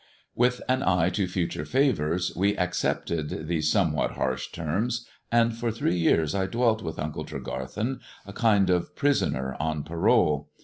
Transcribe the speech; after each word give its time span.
With 0.33 0.61
an 0.67 0.81
eye 0.81 1.11
to 1.11 1.27
future 1.27 1.63
favours, 1.63 2.35
we 2.35 2.57
accepted 2.57 3.45
these 3.47 3.71
somewhat 3.71 4.13
harsh 4.13 4.51
terms, 4.51 5.05
and 5.31 5.55
for 5.55 5.69
three 5.69 5.95
years 5.95 6.33
I 6.33 6.47
dwelt 6.47 6.81
with 6.81 6.97
Uncle 6.97 7.23
Tregar 7.23 7.71
then, 7.71 7.99
a 8.25 8.33
kind 8.33 8.71
of 8.71 8.95
prisoner 8.95 9.55
on 9.59 9.83
parole. 9.83 10.49